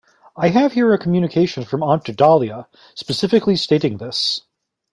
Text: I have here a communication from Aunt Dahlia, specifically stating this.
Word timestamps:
I 0.35 0.47
have 0.49 0.73
here 0.73 0.91
a 0.91 0.97
communication 0.97 1.63
from 1.63 1.83
Aunt 1.83 2.05
Dahlia, 2.15 2.67
specifically 2.95 3.55
stating 3.55 3.97
this. 3.97 4.41